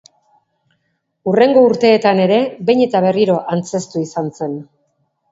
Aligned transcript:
Hurrengo 1.31 1.61
urteetan 1.65 2.21
ere 2.23 2.39
behin 2.69 2.81
eta 2.85 3.01
berriro 3.07 3.35
antzeztu 3.57 4.01
izan 4.05 4.33
zen. 4.39 4.57